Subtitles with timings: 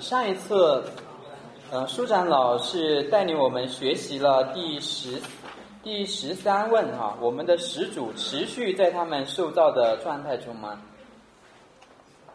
[0.00, 0.82] 上一次，
[1.70, 5.20] 呃，舒长老是带领我们学习了第十、
[5.82, 10.80] 第十三问哈，我们的始祖持续在他们受造的状态中吗？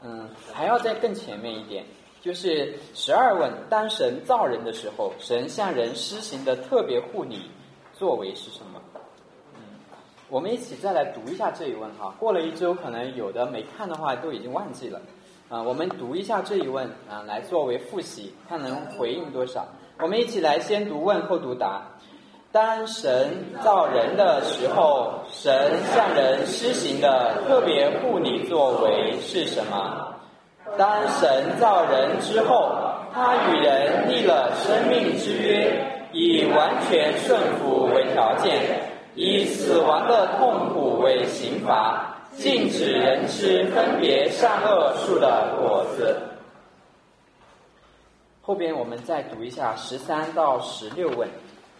[0.01, 1.85] 嗯，还要再更前面一点，
[2.21, 7.49] 就是十二问，当神造人的时候，神向人施行的特别护理
[7.93, 8.81] 作为是什么？
[9.55, 9.61] 嗯，
[10.27, 12.13] 我们一起再来读一下这一问哈。
[12.19, 15.01] 过了一周，可能有的没看的话都已经忘记了。
[15.49, 19.67] 啊，我们读一下这一问啊，来作为复习，看能回应多少。
[19.99, 21.81] 我们一起来先读问后读答。
[22.51, 30.13] 当神造人的时候，神向人施行的特别护理作为是什么？
[30.77, 32.71] 当神造人之后，
[33.13, 38.81] 他与人立了生命之约，以完全顺服为条件，
[39.13, 42.12] 以死亡的痛苦为刑罚。
[42.35, 46.15] 禁止人吃分别善恶树的果子。
[48.41, 51.29] 后边我们再读一下十三到十六问，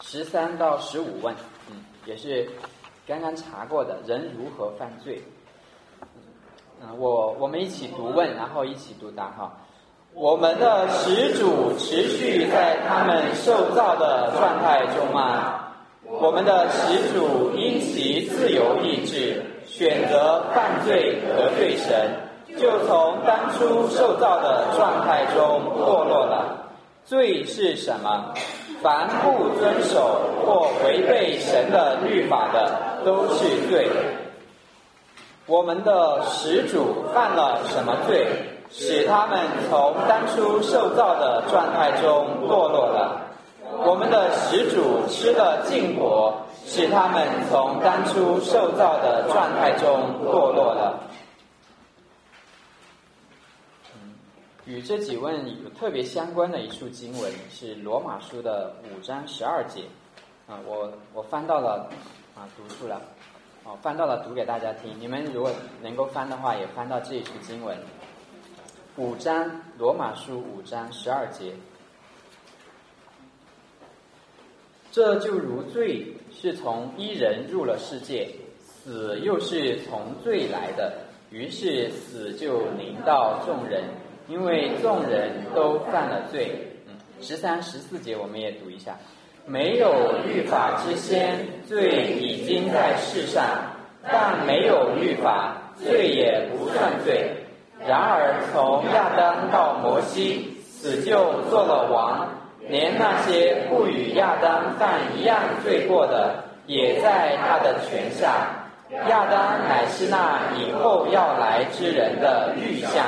[0.02, 1.36] 十三到十五问，
[1.70, 2.48] 嗯，也是
[3.06, 5.22] 刚刚查过的，人如何犯罪？
[6.82, 9.52] 嗯，我我们一起读问，然后一起读答哈。
[10.14, 15.74] 我们的始祖持续在他们受造的状态中吗？
[16.06, 19.44] 我们的始祖因其自由意志。
[19.76, 22.12] 选择犯罪得罪神，
[22.60, 26.70] 就从当初受造的状态中堕落了。
[27.06, 28.36] 罪是什么？
[28.84, 33.90] 凡不遵守或违背神的律法的，都是罪。
[35.48, 38.28] 我们的始祖犯了什么罪，
[38.70, 39.40] 使他们
[39.72, 43.22] 从当初受造的状态中堕落了？
[43.86, 46.36] 我们的始祖吃了禁果。
[46.66, 49.86] 使他们从当初受造的状态中
[50.24, 51.00] 堕落了。
[54.66, 59.84] 与这几问有特别相关的一处经文是罗马书的五章十二节。
[60.48, 61.90] 啊，我我翻到了，
[62.36, 63.02] 啊，读出了，
[63.64, 64.94] 哦，翻到了，读给大家听。
[65.00, 65.52] 你们如果
[65.82, 67.78] 能够翻的话，也翻到这一处经文。
[68.98, 71.54] 五章罗马书五章十二节。
[74.94, 78.28] 这就如罪是从一人入了世界，
[78.60, 80.94] 死又是从罪来的，
[81.32, 83.86] 于是死就临到众人，
[84.28, 86.78] 因为众人都犯了罪。
[86.86, 88.96] 嗯，十三、十四节我们也读一下：
[89.48, 93.44] 没有律法之先，罪已经在世上；
[94.04, 97.32] 但没有律法，罪也不算罪。
[97.88, 102.30] 然而从亚当到摩西，死就做了王。
[102.70, 108.48] 连那些不与亚当犯一样罪过的，也在他的权下。
[109.10, 113.06] 亚当乃是那以后要来之人的预象。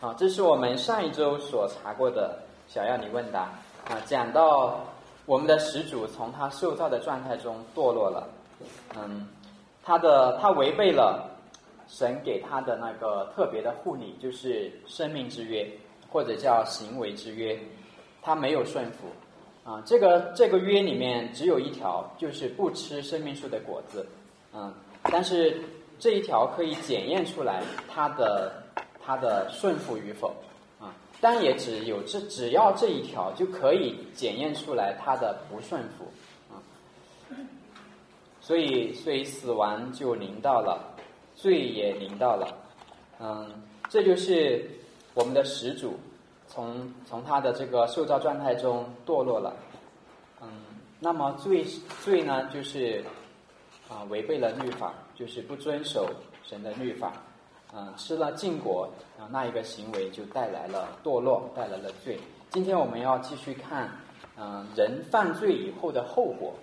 [0.00, 3.40] 好，这是我们上一周所查过的小要你问答
[3.88, 4.80] 啊，讲到
[5.26, 8.26] 我们的始祖从他受造的状态中堕落了，
[8.94, 9.28] 嗯，
[9.84, 11.28] 他的他违背了
[11.88, 15.68] 神给他的那个特别的护理，就是生命之约。
[16.10, 17.58] 或者叫行为之约，
[18.22, 19.08] 他没有顺服
[19.70, 19.82] 啊。
[19.86, 24.06] 这个这个约里面只有一条，就是不吃生命树的果子，
[24.52, 24.72] 嗯。
[25.04, 25.60] 但是
[25.98, 28.52] 这一条可以检验出来他的
[29.00, 30.34] 他的顺服与否
[30.80, 30.92] 啊。
[31.20, 36.10] 但也只有这只要这一条就可以检验出来他的不顺服
[36.52, 36.58] 啊。
[38.40, 40.80] 所以所以死亡就临到了，
[41.34, 42.58] 罪也临到了，
[43.20, 43.48] 嗯，
[43.88, 44.68] 这就是
[45.16, 45.98] 我们的始祖。
[46.48, 49.52] 从从他的这个受造状态中堕落了，
[50.40, 50.48] 嗯，
[51.00, 51.66] 那么罪
[52.04, 53.04] 罪呢，就是
[53.88, 56.08] 啊违背了律法，就是不遵守
[56.44, 57.12] 神的律法，
[57.74, 58.88] 嗯，吃了禁果，
[59.18, 62.16] 啊那一个行为就带来了堕落，带来了罪。
[62.50, 63.90] 今天我们要继续看，
[64.36, 66.54] 嗯，人犯罪以后的后果。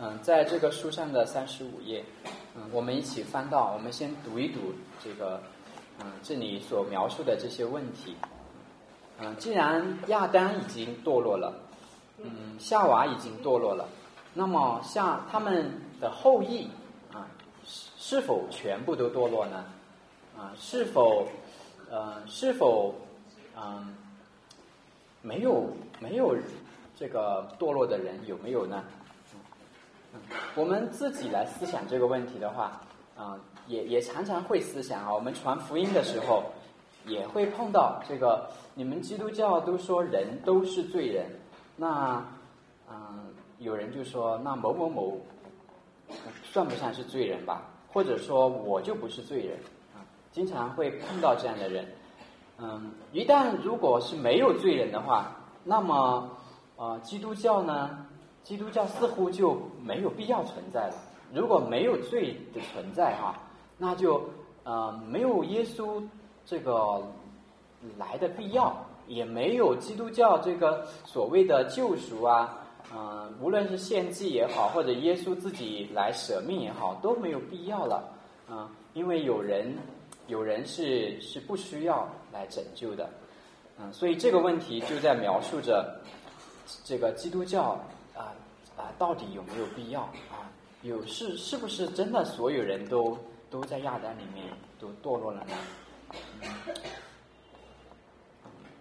[0.00, 2.04] 嗯，在这个书上的三十五页，
[2.56, 4.74] 嗯，我们一起翻到，我们先读一读
[5.04, 5.40] 这个。
[6.02, 8.16] 嗯，这里所描述的这些问题，
[9.18, 11.52] 嗯，既然亚当已经堕落了，
[12.16, 13.86] 嗯，夏娃已经堕落了，
[14.32, 15.70] 那么像他们
[16.00, 16.68] 的后裔
[17.12, 17.28] 啊，
[17.64, 19.64] 是否全部都堕落呢？
[20.38, 21.26] 啊，是否
[21.90, 22.94] 呃，是否
[23.54, 23.94] 嗯，
[25.20, 25.68] 没有
[25.98, 26.34] 没有
[26.96, 28.82] 这个堕落的人有没有呢？
[30.14, 30.20] 嗯，
[30.54, 32.80] 我们自己来思想这个问题的话，
[33.18, 33.38] 啊。
[33.66, 36.44] 也也常常会思想啊，我们传福音的时候，
[37.06, 38.50] 也会碰到这个。
[38.74, 41.26] 你们基督教都说人都是罪人，
[41.76, 42.24] 那
[42.90, 45.18] 嗯，有人就说那某某某
[46.44, 47.62] 算不算是罪人吧？
[47.92, 49.58] 或者说我就不是罪人
[49.94, 50.00] 啊？
[50.32, 51.86] 经常会碰到这样的人。
[52.58, 56.30] 嗯，一旦如果是没有罪人的话，那么
[56.76, 58.06] 呃，基督教呢，
[58.42, 60.94] 基督教似乎就没有必要存在了。
[61.32, 63.34] 如果没有罪的存在哈，
[63.82, 64.22] 那就
[64.62, 66.02] 呃没有耶稣
[66.44, 67.02] 这个
[67.96, 68.76] 来的必要，
[69.08, 72.58] 也没有基督教这个所谓的救赎啊。
[72.92, 78.02] 嗯，无论是献祭也好，或者耶稣自己来舍命也好，都没有必要了。
[78.50, 79.74] 嗯，因为有人，
[80.26, 83.08] 有人是是不需要来拯救的。
[83.78, 85.98] 嗯，所以这个问题就在描述着
[86.84, 87.78] 这个基督教
[88.14, 88.34] 啊
[88.76, 90.44] 啊，到底有没有必要啊？
[90.82, 93.16] 有是是不是真的所有人都
[93.50, 94.46] 都在亚当里面
[94.78, 95.54] 都堕落了呢？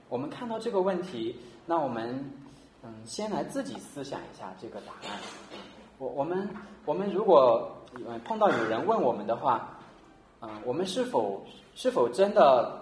[0.08, 1.36] 我们看到这个问题，
[1.66, 2.32] 那我们。
[2.82, 5.20] 嗯，先来自己思想一下这个答案。
[5.98, 6.48] 我我们
[6.86, 9.78] 我们如果嗯碰到有人问我们的话，
[10.40, 11.46] 嗯，我们是否
[11.76, 12.82] 是否真的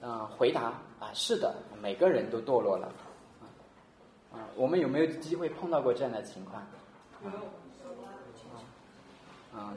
[0.00, 1.10] 嗯回答啊？
[1.14, 1.52] 是的，
[1.82, 2.86] 每个人都堕落了。
[4.32, 6.62] 啊，我们有没有机会碰到过这样的情况？
[7.24, 7.30] 有。
[9.58, 9.74] 啊，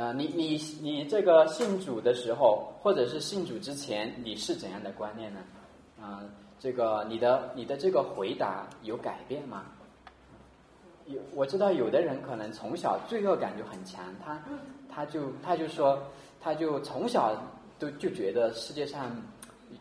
[0.00, 5.40] 啊，你你你这个信主的时候，或者是信主之前，你是怎样的观念呢？
[6.00, 6.24] 啊？
[6.58, 9.64] 这个你的你的这个回答有改变吗？
[11.04, 14.42] 有我知道有的人可能从小罪恶感就很强，他
[14.88, 16.02] 他就他就说
[16.40, 17.36] 他就从小
[17.78, 19.14] 都就觉得世界上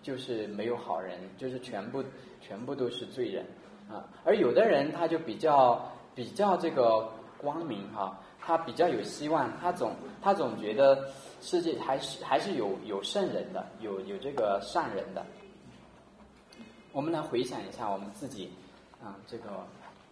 [0.04, 2.04] 就是没有好人，就是全部
[2.42, 3.46] 全部都是罪人
[3.90, 4.04] 啊。
[4.26, 8.20] 而有的人他就比较比较这个光明哈，
[8.50, 9.94] 他比较有希望，他总
[10.24, 11.08] 他总觉得
[11.40, 15.24] 世界还是还是有有圣人的，有有这个善人的。
[16.92, 18.50] 我们来回想一下我们自己
[19.04, 19.52] 啊，这个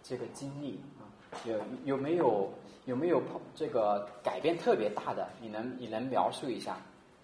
[0.04, 1.02] 这个经历啊，
[1.46, 2.48] 有有没有
[2.84, 3.20] 有没有
[3.56, 5.28] 这个改变特别大的？
[5.40, 6.76] 你能你能描述一下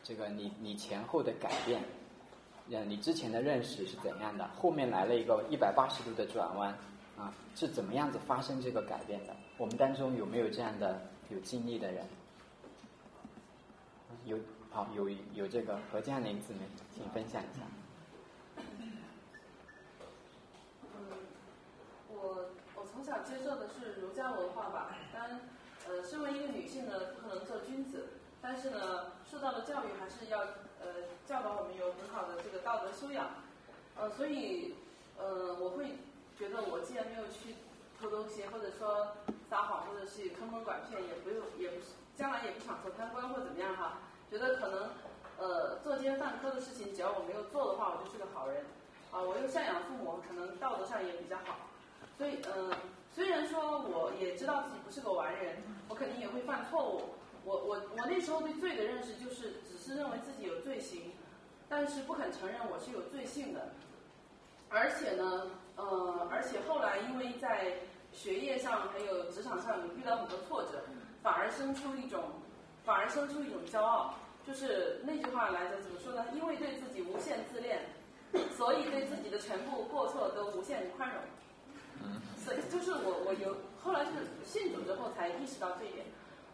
[0.03, 1.81] 这个你你前后的改变？
[2.71, 4.51] 嗯，你之前的认识是怎样的？
[4.57, 6.77] 后面来了一个一百八十度的转弯
[7.17, 9.37] 啊，是怎么样子发生这个改变的？
[9.56, 12.05] 我们当中有没有这样的有经历的人？
[14.25, 14.39] 有
[14.71, 16.61] 好有有这个何佳玲姊妹，
[16.93, 17.62] 请分享一下。
[18.56, 18.99] 嗯，
[22.09, 25.41] 我我从小接受的是儒家文化吧，当然，
[25.89, 28.09] 呃，身为一个女性呢，不可能做君子，
[28.41, 30.41] 但是呢，受到的教育还是要
[30.81, 33.31] 呃教导我们有很好的这个道德修养，
[33.97, 34.75] 呃，所以
[35.19, 35.99] 呃，我会
[36.37, 37.55] 觉得我既然没有去
[38.01, 39.12] 偷东西，或者说
[39.55, 43.99] 撒谎，或者是坑蒙拐骗，也不用，也不是将来也不想做贪官或怎么样哈，
[44.29, 44.91] 觉得可能
[45.39, 48.65] 呃作奸犯科的事情，只要我没有做的话，我就是个好人，
[49.12, 51.55] 啊，我又赡养父母，可能道德上也比较好。
[52.19, 52.73] 所以，嗯，
[53.15, 57.15] 虽然说我也知道自己不是个完人，我肯定也会犯错误。
[57.45, 61.12] 我我我那时候对罪的认识就是，只是认为自己有罪行，
[61.69, 63.69] 但是不肯承认我是有罪性的。
[64.69, 65.47] 而且呢，
[65.77, 67.77] 呃，而且后来因为在
[68.15, 70.83] 学业上还有职场上遇到很多挫折，
[71.23, 72.23] 反而生出一种，
[72.85, 74.15] 反而生出一种骄傲，
[74.47, 76.25] 就是那句话来着，怎么说呢？
[76.33, 77.81] 因为对自己无限自恋，
[78.57, 81.19] 所以对自己的全部过错都无限宽容。
[82.39, 86.05] 所以就是我我有后来就是信主之后才意识到这一点，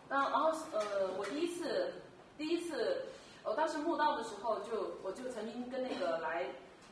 [0.08, 1.92] 然后然后呃我第一次
[2.38, 3.06] 第一次
[3.42, 6.46] 我当时慕道的时候就我就曾经跟那个来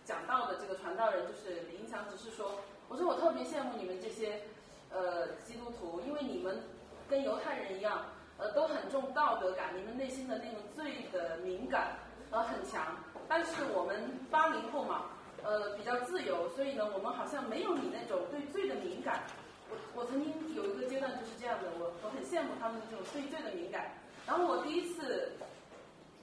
[0.05, 2.59] 讲道的这个传道人就是李英强只是说
[2.89, 4.43] 我说我特别羡慕你们这些
[4.90, 6.62] 呃基督徒，因为你们
[7.09, 8.04] 跟犹太人一样
[8.37, 11.97] 呃都很重道德感，你们内心的那种罪的敏感
[12.30, 12.97] 呃很强，
[13.28, 15.07] 但是我们八零后嘛。
[15.45, 19.23] 呃，比较自由，所以呢，我们好像没有你那种对罪的敏感。
[19.71, 23.95] 我我曾经有一个阶段就是这样的，我我很羡慕他们的这种对罪的敏感。
[24.26, 25.30] 然后我第一次，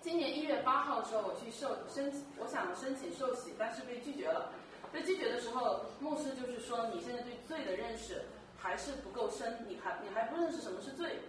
[0.02, 4.52] 今年一月八号的时候，我去受申请，我想申请受洗，但是被拒绝了。
[4.92, 8.22] 被拒绝的时候，牧师就是说，你现在对罪的认识
[8.66, 11.20] 还是不够深，你还你还不认识什么是罪。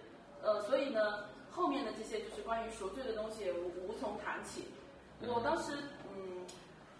[0.41, 4.65] 呃，所以呢，后面的这些就是关于赎罪的东西无无从谈起。
[5.21, 5.73] 我当时
[6.15, 6.43] 嗯。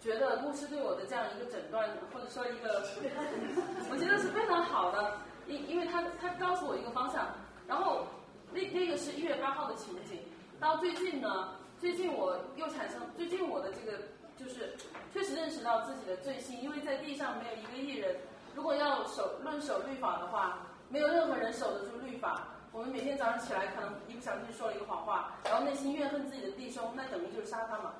[0.00, 2.86] 觉得牧师对我的这样一个诊断，或者说一个，
[3.90, 5.18] 我觉得是非常好的，
[5.48, 7.34] 因因为他他告诉我一个方向，
[7.66, 8.06] 然后
[8.52, 10.20] 那那个是一月八号的情景，
[10.60, 13.98] 到最近呢，最近我又产生，最近我的这个
[14.36, 14.76] 就是
[15.12, 18.14] 确实认识到自己的罪性，因为在地上没有一个艺人，
[18.58, 22.42] 如果要守论守律法的话，没有任何人守得住律法。
[22.72, 27.92] 我们每天早上起来，可能一不小心说了一个谎话，然后内心怨恨自己的弟兄，那等于就是杀他嘛。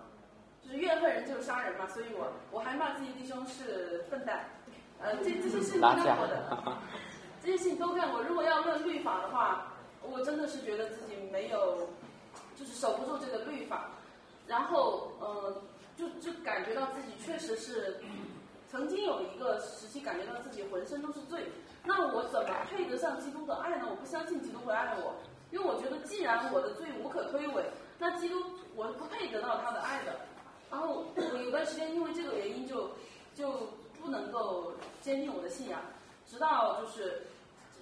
[0.60, 4.46] 就是怨恨人就是杀人嘛，所以我我还骂自己弟兄是笨蛋，
[5.00, 6.76] 呃，这 这些事情都干过的，
[7.40, 8.20] 这些事情都干过。
[8.20, 9.64] 如果要论律法的话，
[10.02, 11.88] 我真的是觉得自己没有，
[12.56, 13.90] 就是守不住这个律法。
[14.48, 15.62] 然后呃，
[15.96, 18.00] 就就感觉到自己确实是
[18.70, 21.44] 曾经有一个时期感觉到自己浑身都是罪。
[21.84, 23.86] 那我怎么配得上基督的爱呢？
[23.88, 25.14] 我不相信基督会爱我，
[25.50, 27.64] 因为我觉得既然我的罪无可推诿，
[27.98, 28.36] 那基督
[28.74, 30.14] 我不配得到他的爱的。
[30.70, 32.90] 然后我有段时间因为这个原因就
[33.34, 35.80] 就不能够坚定我的信仰，
[36.26, 37.22] 直到就是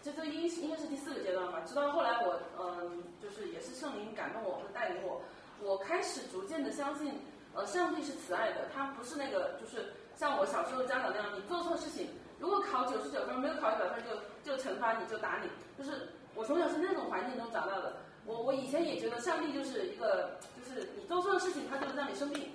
[0.04, 1.60] 这这应应该是第四个阶段吧。
[1.66, 5.20] 直到后来我嗯，就是也是圣灵感动我和带领我，
[5.60, 7.18] 我开始逐渐的相信，
[7.54, 12.08] 呃，上帝是慈爱的，他不是那个就是像我小时候家长那样，你做错事情。
[12.38, 15.48] 如果考九十九分，没有考一百分，就就惩罚你，就打你。
[15.78, 17.96] 就是我从小是那种环境中长大的。
[18.24, 22.50] 我我以前也觉得上帝就是一个，就是你做错的事情，他就让你生病，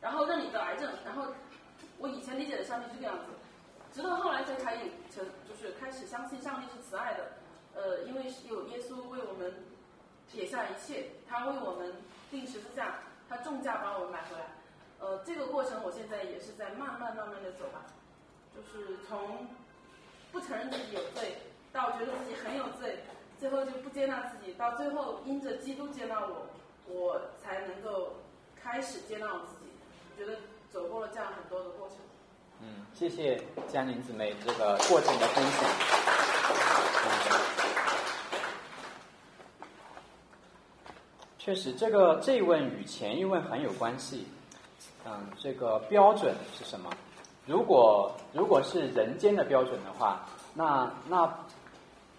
[0.00, 0.90] 然后让你得癌症。
[1.04, 1.26] 然后
[1.98, 3.24] 我以前理解的上帝是这个样子，
[3.94, 7.32] 直到后来才开始成，就是开始相信上帝是慈爱的。
[7.74, 9.54] 呃，因为有耶稣为我们
[10.30, 11.94] 撇下一切，他为我们
[12.30, 14.46] 钉十字架，他重价把我们买回来。
[15.02, 17.82] 呃，这个过程我现在也是在慢慢慢慢的走吧。
[18.54, 19.48] 就是从
[20.30, 21.38] 不承认自己有罪，
[21.72, 23.00] 到觉得自己很有罪，
[23.40, 26.46] 最后就不接纳自己，到最后因着基督接纳我，
[26.86, 28.12] 我才能够
[28.54, 29.72] 开始接纳我自己。
[30.16, 30.38] 觉得
[30.70, 31.96] 走过了这样很多的过程。
[32.60, 35.68] 嗯，谢谢江宁姊妹这个过程的分享。
[41.38, 44.28] 确实，这个这一问与前一问很有关系。
[45.04, 46.90] 嗯，这个标准是什么？
[47.44, 51.28] 如果如果是人间的标准的话，那那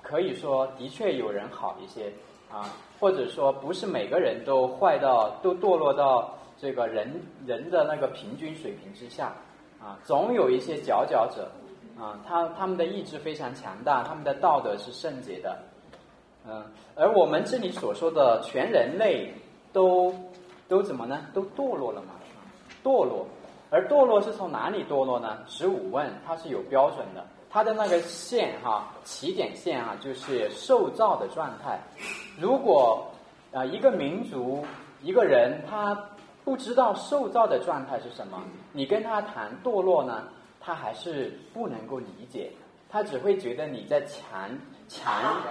[0.01, 2.11] 可以说的确有人好一些
[2.51, 9.33] 啊，或者说不是每个人都坏到都堕落到这个人人的那个平均水平之下
[9.81, 11.49] 啊，总有一些佼佼者
[11.97, 15.57] 啊，他他们的意志非常强大，他们的道德是圣洁的，
[16.45, 19.33] 嗯，而我们这里所说的全人类
[19.71, 20.13] 都
[20.67, 21.27] 都怎么呢？
[21.33, 22.15] 都堕落了嘛？
[22.83, 23.25] 堕落。
[23.69, 25.39] 而堕落是从哪里堕落呢？
[25.47, 31.79] 十五问它是有标准的，它的那个线哈起点线啊，就是受造的状态。
[32.39, 33.03] 如果
[33.51, 34.63] 啊一个民族
[35.01, 35.99] 一个人他
[36.43, 40.27] 不知道受造的状态是什么，你跟他谈堕落呢，
[40.61, 42.51] 他还是不能够理解，
[42.89, 44.55] 他只会觉得你在强
[44.87, 45.41] 强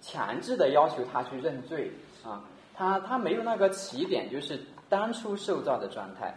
[0.00, 1.90] 强制的要求他去认罪
[2.24, 2.44] 啊，
[2.76, 6.32] 他他没有那个起点，就是当初受造的状态。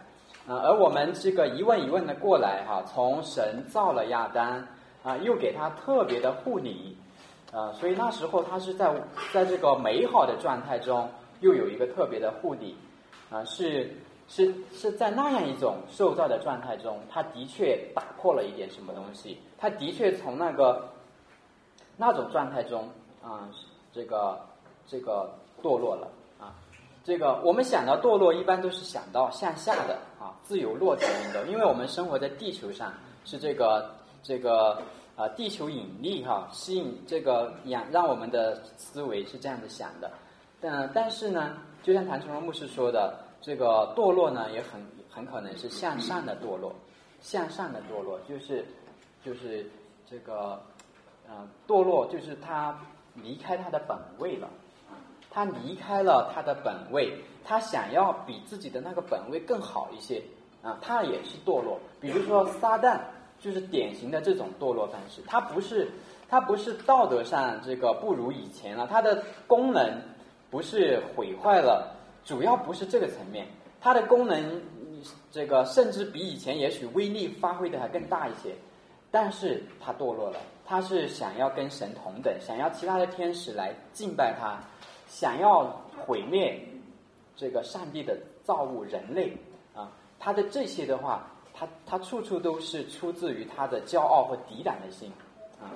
[0.46, 4.62] 啊，而我们这个一问一问的过来哈，从神造了亚当
[5.02, 6.98] 啊，又给他特别的护理
[7.54, 8.94] 啊，所以那时候他是在
[9.32, 11.10] 在这个美好的状态中，
[11.40, 12.76] 又有一个特别的护理
[13.30, 13.96] 啊，是
[14.28, 20.90] 是是在那样一种受造的状态中，他的确打破了一点什么东西，他的确从那个
[21.96, 22.90] 那种状态中
[23.24, 23.48] 啊，
[23.94, 24.38] 这个
[24.86, 25.30] 这个
[25.62, 26.08] 堕落了。
[27.04, 32.94] 这个我们想到堕落，一般都是想到向下的啊，自由落体运动，因为我们生活在地球上，
[33.26, 34.82] 是这个这个
[35.18, 40.10] 啊，地球引力哈吸引这个养让我们的思维是这样子想的。
[40.62, 46.74] 但但是呢，就像谭崇荣牧师说的，这个堕落呢也很很可能是向上的堕落，
[47.20, 48.66] 向上的堕落就是
[49.26, 49.70] 就是
[50.10, 50.58] 这个
[51.28, 52.80] 呃堕落就是他
[53.14, 54.48] 离开他的本位了。
[55.34, 57.12] 他离开了他的本位，
[57.44, 60.22] 他想要比自己的那个本位更好一些
[60.62, 61.80] 啊，他也是堕落。
[62.00, 63.00] 比如说撒旦
[63.40, 65.90] 就是典型的这种堕落方式，他不是
[66.30, 70.00] 他不是道德上这个不如以前了，他的功能
[70.52, 73.48] 不是毁坏了，主要不是这个层面，
[73.82, 74.62] 它的功能
[75.32, 78.56] 这个甚至比以前也许威力发挥的还更大一些，
[79.10, 84.58] 但是他堕落了，他是想要跟神同等，想要其他的天使来敬拜他。
[85.14, 85.66] 想要
[86.04, 86.60] 毁灭
[87.36, 89.32] 这个上帝的造物人类
[89.76, 95.12] 啊，他的这些的话，他他处处都是出自于他的骄傲和抵挡的心
[95.62, 95.70] 啊，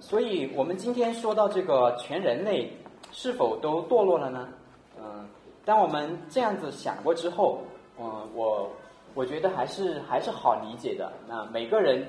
[0.00, 2.72] 所以我们今天说到这个全人类
[3.12, 4.48] 是否都堕落了呢？
[4.98, 5.28] 嗯，
[5.66, 7.58] 当我们这样子想过之后，
[8.00, 8.66] 嗯，我
[9.12, 11.12] 我觉得还是还是好理解的。
[11.28, 12.06] 那每个人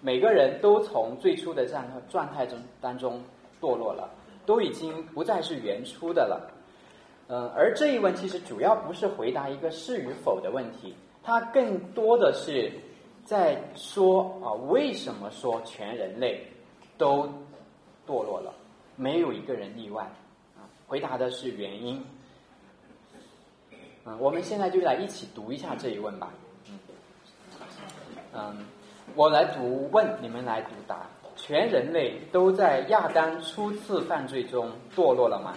[0.00, 3.22] 每个人都从最初的这样的状态中当中
[3.60, 4.08] 堕落了。
[4.46, 6.50] 都已经不再是原初的了，
[7.28, 12.70] 嗯，而这一问其实主要不是回答一个是与否的问题，它更多的是
[13.24, 16.46] 在说啊，为什么说全人类
[16.98, 17.24] 都
[18.06, 18.52] 堕落了，
[18.96, 20.04] 没有一个人例外
[20.56, 20.68] 啊？
[20.86, 22.04] 回答的是原因。
[24.04, 26.30] 嗯，我们现在就来一起读一下这一问吧。
[26.68, 26.78] 嗯，
[28.34, 28.66] 嗯，
[29.14, 31.06] 我来读问，你们来读答。
[31.36, 35.52] 全人类都在亚当初次犯罪中堕落了吗？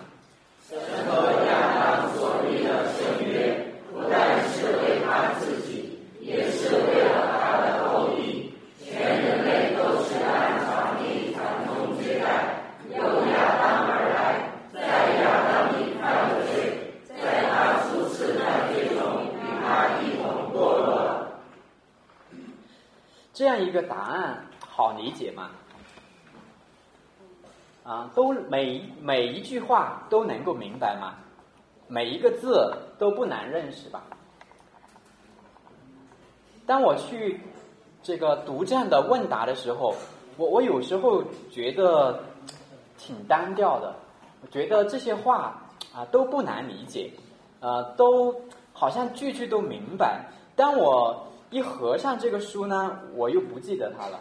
[0.67, 3.55] 神和亚当所立的契约，
[3.89, 8.51] 不但是为他自己，也是为了他的后裔。
[8.83, 14.81] 全人类都是按法律传宗接代，由亚当而来，在
[15.21, 17.15] 亚当里犯了罪，在
[17.49, 19.65] 他初次犯罪中与他
[20.01, 21.39] 一同堕落了。
[23.33, 24.43] 这样一个答案。
[24.69, 25.49] 好理解吗？
[27.87, 31.15] 啊，都每每一句话都能够明白吗？
[31.87, 34.03] 每一个字都不难认识吧？
[36.65, 37.39] 当我去
[38.03, 39.95] 这个读这样的问答的时候，
[40.35, 42.19] 我我有时候觉得
[42.97, 43.95] 挺单调的，
[44.41, 45.57] 我觉得这些话
[45.95, 47.09] 啊都不难理解，
[47.61, 48.35] 呃，都
[48.73, 50.25] 好像句句都明白。
[50.57, 54.19] 当我一合上这个书呢，我又不记得它了，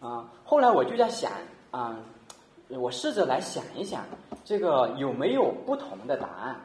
[0.00, 1.32] 啊，后来我就在想
[1.70, 1.96] 啊。
[2.68, 4.02] 我试着来想一想，
[4.44, 6.56] 这个有没有不同的答案？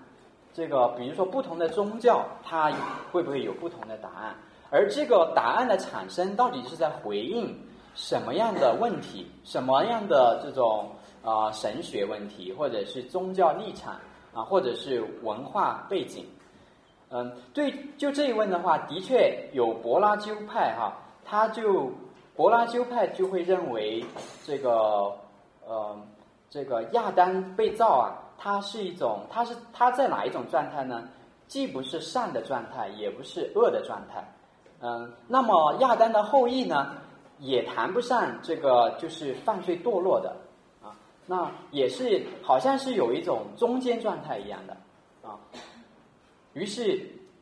[0.54, 2.72] 这个比如说不同的宗教，它
[3.12, 4.36] 会不会有不同的答案？
[4.72, 7.56] 而这个答案的产生，到底是在回应
[7.96, 9.30] 什么样的问题？
[9.44, 10.90] 什么样的这种
[11.24, 13.94] 啊神学问题，或者是宗教立场
[14.34, 16.26] 啊，或者是文化背景？
[17.10, 20.94] 嗯，对，就这一问的话，的确有柏拉修派哈，
[21.26, 21.92] 他就
[22.36, 24.04] 柏拉修派就会认为
[24.46, 25.14] 这个。
[25.70, 25.96] 呃，
[26.50, 31.08] 这个亚当被造啊，它是一种，它是它在哪一种状态呢？
[31.48, 34.28] 既不是善的状态，也不是恶的状态。
[34.82, 36.96] 嗯，那么亚当的后裔呢，
[37.38, 40.36] 也谈不上这个就是犯罪堕落的
[40.82, 40.98] 啊，
[41.28, 44.76] 那也是好像是有一种中间状态一样的
[45.22, 45.38] 啊。
[46.54, 47.00] 于是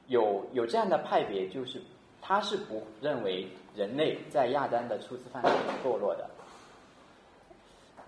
[0.08, 1.82] 有有这样的派别，就是
[2.22, 6.30] 他是不认为人类在亚当的初次犯罪堕落的。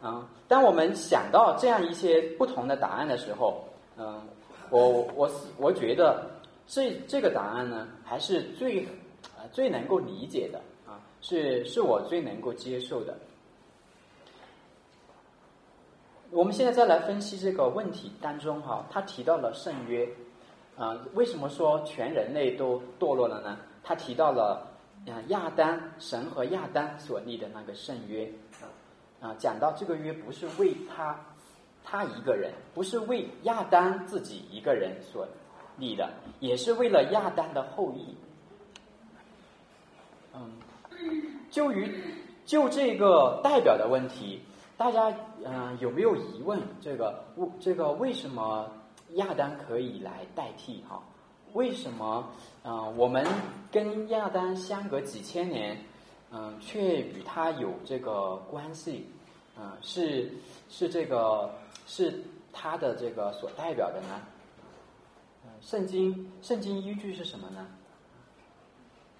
[0.01, 3.63] 嗯，当我们想到这样一些不同的答案的时候，
[3.97, 4.21] 嗯，
[4.69, 6.25] 我我我觉得
[6.67, 8.85] 这这个答案呢，还是最
[9.37, 13.17] 啊最能够理解的啊，是是我最能够接受的。
[16.31, 20.07] 我们现在再来分析这个问题当中哈，他提到了圣约
[20.77, 23.57] 啊，为什么说全人类都堕落了呢？
[23.83, 24.65] 他提到了
[25.27, 28.31] 亚当神和亚当所立的那个圣约。
[29.21, 31.19] 啊，讲到这个约不是为他
[31.83, 35.27] 他一个人，不是为亚当自己一个人所
[35.77, 38.15] 立的，也是为了亚当的后裔。
[40.33, 40.51] 嗯，
[41.49, 42.01] 就于
[42.45, 44.41] 就这个代表的问题，
[44.77, 46.61] 大家嗯有没有疑问？
[46.79, 47.23] 这个
[47.59, 48.69] 这个为什么
[49.15, 51.01] 亚当可以来代替哈？
[51.53, 52.31] 为什么
[52.63, 53.25] 嗯我们
[53.71, 55.77] 跟亚当相隔几千年？
[56.31, 59.07] 嗯，却与他有这个关系，
[59.57, 60.31] 嗯，是
[60.69, 61.51] 是这个
[61.87, 62.21] 是
[62.53, 64.21] 他的这个所代表的呢？
[65.43, 67.67] 嗯，圣经圣经依据是什么呢？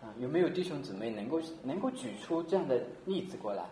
[0.02, 3.66] 啊，有没有弟兄姊妹能够能够举出这样的例子过来？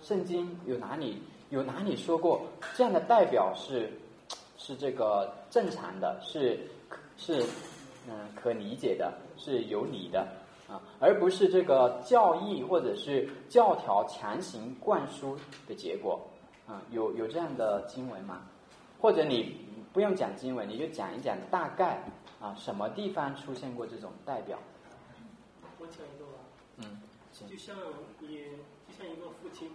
[0.00, 2.42] 圣经有哪里有哪里说过
[2.76, 3.90] 这样的代表是
[4.56, 6.60] 是这个正常的，是
[7.16, 7.42] 是
[8.08, 10.28] 嗯可理解的，是有理的？
[10.68, 16.20] 啊，而不是这个教义或者是教条强行灌输的结果，
[16.66, 18.42] 啊，有有这样的经文吗？
[19.00, 22.02] 或者你不用讲经文，你就讲一讲大概
[22.40, 24.58] 啊，什么地方出现过这种代表？
[25.78, 26.38] 我讲一个吧。
[26.78, 27.00] 嗯，
[27.48, 27.76] 就像
[28.18, 28.26] 你，
[28.88, 29.70] 就像一个父亲，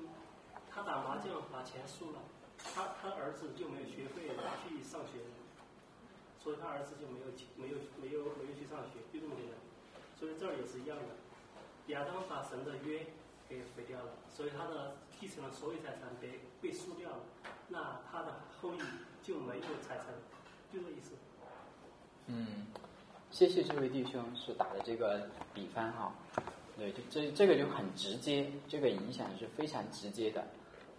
[0.69, 2.19] 他打麻将把钱输了，
[2.57, 4.27] 他他儿子就没有学费
[4.67, 5.19] 去上学，
[6.43, 7.25] 所以他儿子就没有
[7.55, 9.55] 没有没有没有去上学，就这么简单。
[10.21, 13.03] 所以这儿也是一样的，亚当把神的约
[13.49, 17.17] 给毁掉了，所以他的继承的所有财产被被输掉了，
[17.67, 18.79] 那他的后裔
[19.23, 20.05] 就没有财产，
[20.71, 21.15] 就这意思。
[22.27, 22.67] 嗯，
[23.31, 26.13] 谢谢这位弟兄所打的这个比方哈，
[26.77, 30.45] 对，这这个就很直接，这个影响是非常直接的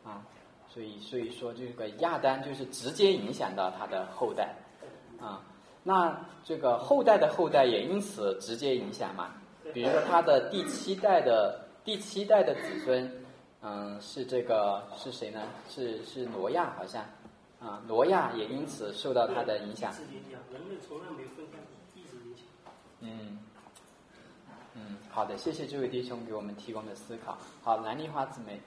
[0.05, 0.27] 啊，
[0.69, 4.57] 所以所以说这个亚当就是直接影响到他的后代
[5.21, 5.47] 啊。
[5.83, 9.31] 那这个后代的后代也因此直接影响嘛？
[9.75, 13.11] 比如说他的第七代的第七代的子孙，
[13.63, 15.41] 嗯，是这个是谁呢？
[15.69, 17.03] 是是挪亚好像，
[17.61, 19.93] 啊，挪亚也因此受到他的影响。
[20.53, 21.59] 人类从来没分开，
[21.95, 22.45] 一直影响。
[23.01, 23.39] 嗯
[24.75, 27.39] 嗯，好的，谢谢这位弟兄给我们提供的思考。
[27.63, 28.61] 好，兰丽花姊妹。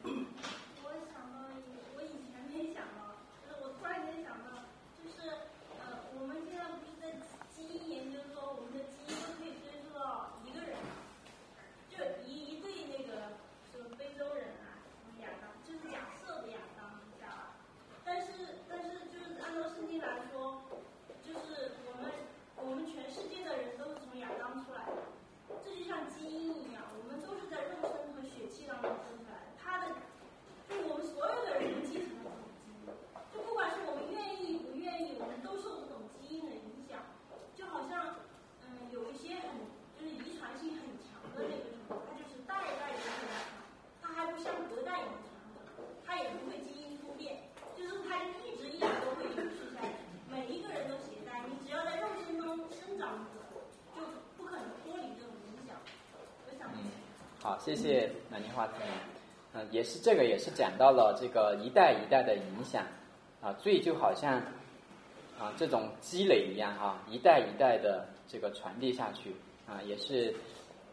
[57.59, 58.89] 谢谢南宁话字典。
[59.53, 62.83] 嗯，也是这个，也是讲到了这个一代一代的影响
[63.41, 64.33] 啊，所以就好像
[65.39, 69.33] 啊这种积累一样哈，一代一代的这个传递下去
[69.65, 70.35] 啊，也是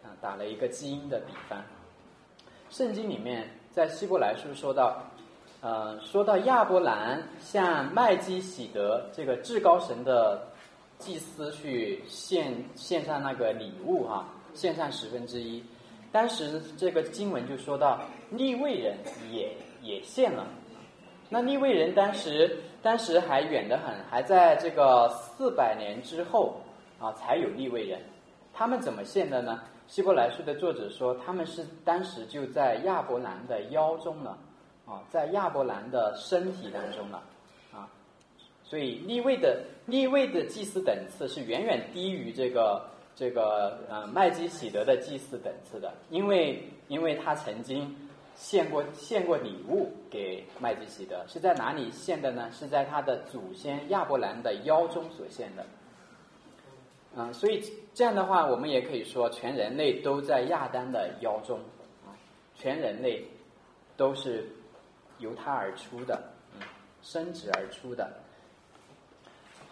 [0.04, 1.60] 啊打了一个基因的比方。
[2.70, 5.02] 圣经里面在希伯来书说到，
[5.60, 10.40] 呃，说到亚伯兰向麦基喜德这个至高神的
[11.00, 15.60] 祭司去献献上那个礼物哈，献上十分之一。
[16.12, 17.98] 当时这个经文就说到，
[18.30, 18.94] 利未人
[19.32, 20.46] 也也献了。
[21.30, 26.60] 那利未人当时当时还远得很，还在这个四百年之后
[27.00, 27.98] 啊才有利未人。
[28.52, 29.62] 他们怎么献的呢？
[29.88, 34.36] 希伯来书的作者说，他们是当时就在亚伯兰的腰中了
[34.84, 37.22] 啊，在亚伯兰的身体当中了
[37.72, 37.88] 啊。
[38.62, 42.91] 所以利未的利未的祭司等次是远远低于这个。
[43.14, 47.94] 这个呃麦基喜德的祭祀等次的，因为因为他曾经
[48.34, 52.50] 献过献过礼物给麦基喜德，是在哪里献的呢？
[52.50, 55.64] 是在他的祖先亚伯兰的腰中所献的。
[57.14, 61.60] 嗯，所以这样的话，我们也可以说，全人类都在亚当的腰中，
[62.54, 63.22] 全人类
[63.98, 64.48] 都是
[65.18, 66.18] 由他而出的，
[66.54, 66.66] 嗯，
[67.02, 68.10] 生殖而出的。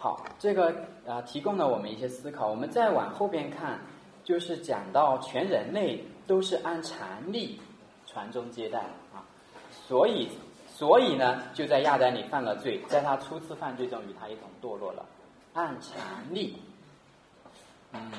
[0.01, 0.73] 好，这个
[1.05, 2.47] 啊提供了我们一些思考。
[2.47, 3.79] 我们再往后边看，
[4.23, 7.61] 就是讲到全人类都是按常例
[8.07, 8.79] 传宗接代
[9.13, 9.21] 啊，
[9.69, 10.27] 所以
[10.67, 15.05] 所以呢，就在亚当里犯了罪，在他初次犯罪中与他一同堕落了。
[15.53, 15.93] 按常
[16.33, 16.57] 例，
[17.93, 18.11] 嗯，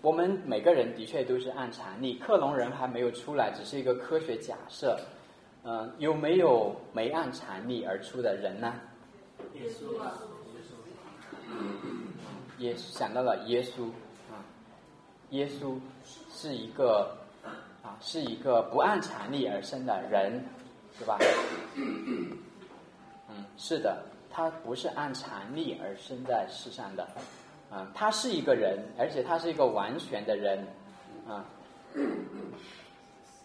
[0.00, 2.14] 我们每个人的确都是按常例。
[2.14, 4.98] 克隆人还没有出来，只是一个科学假设。
[5.66, 8.72] 嗯，有没有没按常例而出的人呢？
[9.54, 10.12] 耶稣啊，
[12.58, 13.84] 也想到了耶稣
[14.28, 14.42] 啊，
[15.30, 15.78] 耶稣
[16.30, 17.16] 是一个
[17.82, 20.44] 啊，是一个不按常理而生的人，
[20.98, 21.18] 是吧？
[21.76, 22.36] 嗯，
[23.56, 27.08] 是的，他不是按常理而生在世上的，
[27.70, 30.66] 啊，他是一个人，而且他是一个完全的人，
[31.28, 31.44] 啊，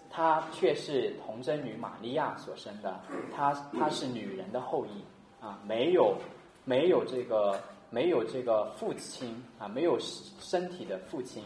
[0.09, 2.99] 他却是童贞女玛利亚所生的，
[3.35, 5.03] 他他是女人的后裔。
[5.41, 6.17] 啊，没有，
[6.65, 7.57] 没有这个，
[7.89, 11.43] 没有这个父亲啊，没有身体的父亲，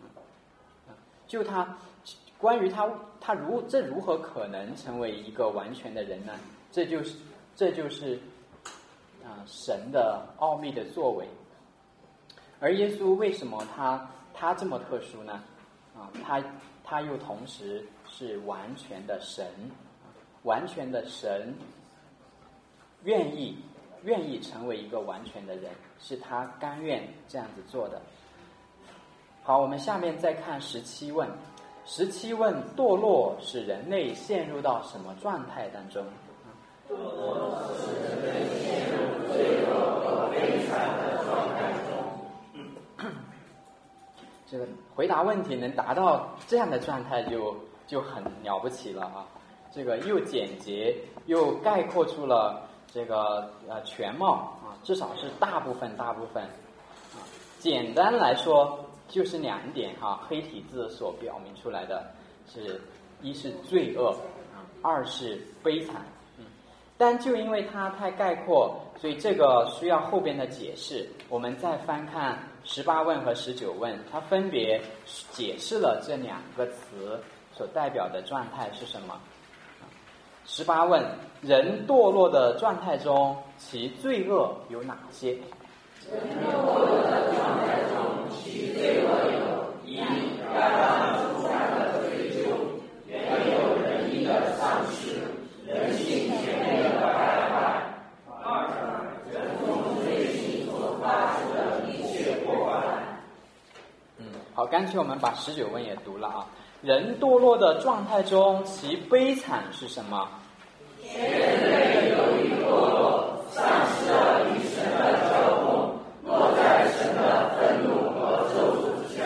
[0.00, 0.94] 啊，
[1.26, 1.76] 就他，
[2.38, 2.88] 关于他，
[3.20, 6.32] 他如这如何可能成为一个完全的人呢？
[6.70, 7.16] 这就是，
[7.56, 8.18] 这就是
[9.24, 11.26] 啊，神的奥秘的作为。
[12.60, 15.42] 而耶稣为什么他他这么特殊呢？
[15.96, 16.40] 啊，他
[16.84, 19.44] 他又同时是完全的神，
[20.44, 21.52] 完全的神。
[23.04, 23.56] 愿意，
[24.04, 28.00] 愿意成为一个完全的人，是他甘愿这样子做的。
[29.42, 31.28] 好，我们下面再看十七问。
[31.84, 36.04] 十七问：堕落使人类陷入到什么状态当中？
[36.88, 38.98] 堕落使人类陷入
[39.32, 39.70] 罪恶
[40.04, 43.10] 和悲惨的状态中。
[44.46, 49.26] 这个回答问题能达到这样的状态，就就很了不起了啊！
[49.72, 50.94] 这个又简洁，
[51.26, 52.68] 又概括出了。
[52.92, 56.42] 这个呃全貌啊，至少是大部分大部分
[57.14, 57.24] 啊，
[57.58, 58.78] 简单来说
[59.08, 62.06] 就是两点哈，黑体字所表明出来的
[62.46, 62.80] 是
[63.22, 64.10] 一是罪恶
[64.54, 66.02] 啊，二是悲惨，
[66.38, 66.44] 嗯，
[66.98, 71.08] 但就因为它太概括，所以这个需要后边的解释。
[71.28, 74.78] 我们再翻看十八问和十九问，它分别
[75.30, 77.18] 解释了这两个词
[77.54, 79.18] 所代表的状态是什么。
[80.44, 81.02] 十八问：
[81.40, 85.30] 人堕落的状态中，其罪恶有哪些？
[86.10, 92.42] 人堕落的状态中，其罪恶有：一、亚当出犯的罪疚，
[93.06, 95.22] 原有人义的丧失，
[95.64, 97.06] 人性全面的败
[97.48, 97.54] 坏；
[98.42, 98.44] 二、
[99.32, 102.70] 人从罪行所发出的一切破坏。
[104.18, 106.46] 嗯，好，干脆我们把十九问也读了啊。
[106.82, 110.28] 人堕落的状态中，其悲惨是什么？
[111.00, 119.22] 人类由于堕落，丧失了与神的交通，落在神的愤怒和咒诅之下，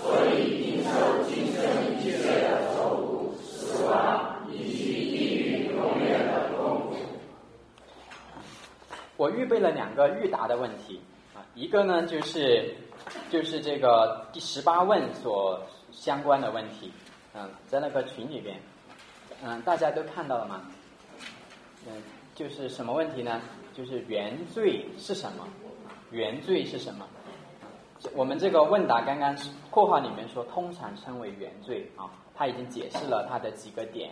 [0.00, 0.88] 所以应受
[1.26, 1.58] 今生
[1.90, 6.94] 一切的咒诅、死亡以及地狱永远的痛苦。
[9.16, 11.00] 我预备了两个预答的问题
[11.34, 12.72] 啊，一个呢就是
[13.30, 15.60] 就是这个第十八问所。
[15.98, 16.92] 相关的问题，
[17.34, 18.56] 嗯，在那个群里边，
[19.42, 20.62] 嗯，大家都看到了吗？
[21.88, 21.92] 嗯，
[22.36, 23.40] 就是什么问题呢？
[23.74, 25.44] 就是原罪是什么？
[26.12, 27.04] 原罪是什么？
[28.14, 29.36] 我们这个问答刚刚
[29.70, 34.08] 括号里面说，通常称为原罪啊，他已经解释了他的几个点。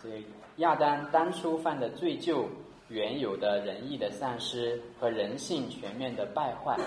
[0.00, 0.22] 这
[0.58, 2.48] 亚当当初犯的罪就
[2.88, 6.78] 原有的仁义的丧失和人性全面的败坏。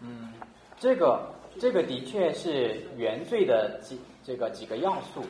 [0.00, 0.32] 嗯，
[0.78, 5.22] 这个这个的确是原罪的几这个几个要素。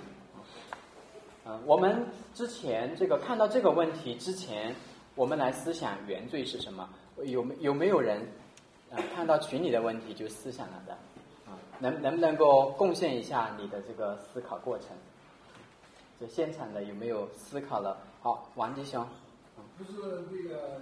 [1.44, 4.74] 嗯，我们之前这个看到这个问题之前，
[5.14, 6.88] 我们来思想原罪是什么？
[7.24, 8.20] 有没有没有人？
[8.90, 10.92] 啊，看到群里的问题就思想了的，
[11.44, 14.88] 啊，能能不能够贡献一下你的这个思考过程？
[16.20, 17.98] 就现场的有没有思考了？
[18.22, 19.06] 好，王吉雄。
[19.76, 19.92] 不是
[20.30, 20.80] 那个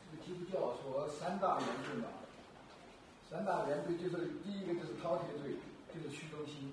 [0.00, 2.08] 这个题目叫说三大原罪嘛？
[3.34, 5.58] 三大原罪就是第一个就是饕餮罪，
[5.92, 6.70] 就是虚中心；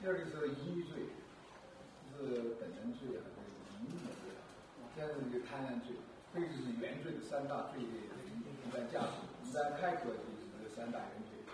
[0.00, 0.96] 第二个是淫欲罪，
[2.08, 4.32] 就是本能罪啊，这个淫欲的罪；
[4.94, 5.94] 第三个就是贪婪罪，
[6.32, 7.88] 这就是原罪的三大罪的
[8.64, 9.08] 一般架构。
[9.44, 11.52] 三开口就是三大原罪。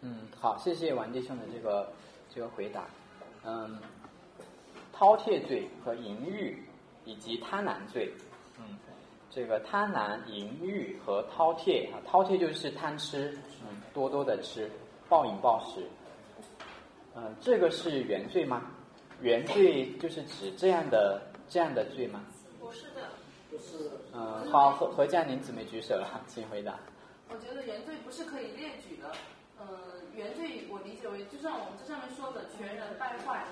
[0.00, 1.92] 嗯，好，谢谢王弟兄的这个
[2.34, 2.86] 这个回答。
[3.44, 3.78] 嗯，
[4.96, 6.64] 饕餮罪和淫欲
[7.04, 8.14] 以及贪婪罪。
[9.32, 14.70] 嗯，这个贪婪、淫欲和饕餮啊，饕餮就是贪吃，嗯，多多的吃，
[15.08, 15.80] 暴饮暴食。
[17.14, 18.62] 嗯，这个是原罪吗？
[19.20, 22.24] 原罪就是指这样的这样的罪吗？
[22.60, 23.08] 不是的。
[23.50, 23.90] 不是。
[24.12, 26.78] 嗯，好，何何佳宁姊妹举手了，请回答。
[27.28, 29.12] 我觉得原罪不是可以列举的，
[29.60, 29.66] 嗯，
[30.14, 33.44] 原罪我理解为就像我们这上面说的全然败坏，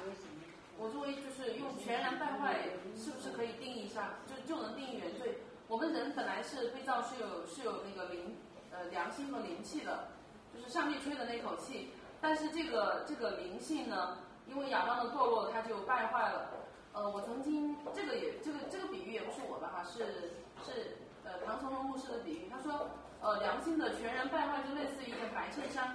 [0.79, 2.57] 我作为就是用全然败坏
[2.97, 5.37] 是不是可以定义一下就就能定义原罪？
[5.71, 8.37] 我们人本来是被造是有是有那个灵
[8.73, 10.09] 呃良心和灵气的，
[10.53, 16.51] 就是上帝吹的那口气，但是这个这个灵性呢，因为亚当的堕落，它就败坏了。
[16.93, 20.33] 呃，我曾经这个也这个这个比喻也不是我的哈，是
[20.65, 22.89] 是呃唐从容牧师的比喻，他说。
[23.23, 25.95] 呃，良心的全然败坏就类似于一件白衬衫，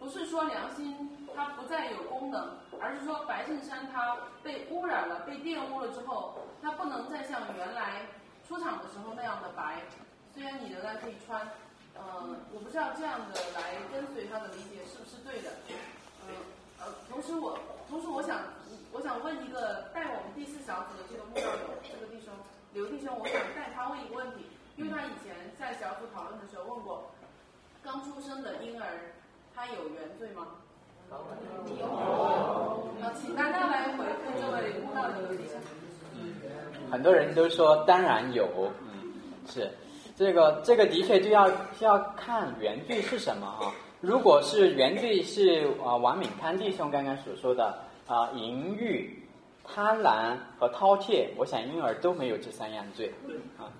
[0.00, 8.02] 不是说良心它不再有功能，而是说白衬衫它被污染了、被玷污了之后，它不能再像原来
[8.46, 9.82] 出场的时候那样的白。
[10.34, 11.40] 虽然你仍然可以穿，
[11.94, 12.02] 呃，
[12.52, 15.50] 我不知道这样的来跟随他的理解是不是对的。
[16.26, 16.34] 嗯
[16.80, 17.56] 呃，同时我
[17.88, 18.40] 同时我想
[18.90, 22.34] 我想问一个带我们第四小组的这个木道友这个弟兄
[22.72, 24.50] 刘弟兄，我想带他问一个问题。
[24.76, 27.12] 因为他以前在小组讨论的时候问过，
[27.84, 29.14] 刚出生的婴儿
[29.54, 30.48] 他有原罪吗？
[31.78, 31.86] 有。
[32.98, 35.54] 呃，请大家来回复这位穆道友的弟兄。
[36.84, 38.48] 嗯，很多人都说当然有，
[38.82, 39.12] 嗯，
[39.46, 39.70] 是，
[40.16, 43.72] 这个这个的确就要就要看原罪是什么哈。
[44.00, 49.22] 如果是原罪是啊王敏康弟兄刚刚所说的啊淫欲、
[49.66, 53.10] 贪婪和饕餮，我想婴儿都没有这三样罪
[53.58, 53.72] 啊。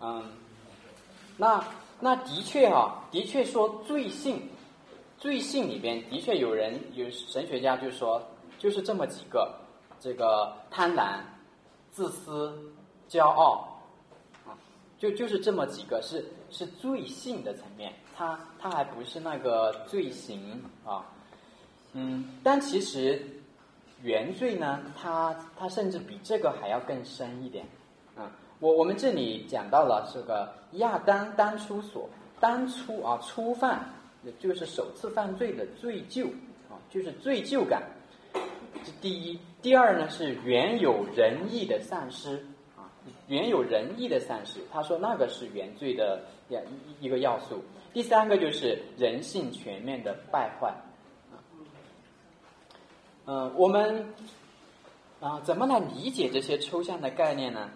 [0.00, 0.24] 嗯，
[1.36, 1.62] 那
[2.00, 4.40] 那的确哈，的确说罪性，
[5.18, 8.22] 罪性里边的确有人有神学家就说，
[8.58, 9.52] 就是这么几个，
[10.00, 11.18] 这个贪婪、
[11.98, 12.56] 自私、
[13.08, 13.76] 骄傲，
[14.46, 14.54] 啊，
[15.00, 21.04] 就就是这么几个是是罪性的层面，它它还不是那个罪行啊，
[21.94, 23.20] 嗯，但其实
[24.00, 27.66] 原罪呢，它它甚至比这个还要更深一点，
[28.14, 28.30] 啊。
[28.60, 32.08] 我我们这里讲到了这个亚当当初所
[32.38, 33.92] 当初啊初犯，
[34.38, 36.28] 就是首次犯罪的罪疚
[36.70, 37.82] 啊，就是罪疚感。
[38.84, 42.90] 这第一，第二呢是原有仁义的丧失啊，
[43.26, 44.60] 原有仁义的丧失。
[44.72, 47.62] 他说那个是原罪的一一个要素。
[47.92, 50.68] 第三个就是人性全面的败坏
[51.32, 51.34] 啊。
[53.26, 54.14] 嗯，我们
[55.20, 57.70] 啊怎么来理解这些抽象的概念呢？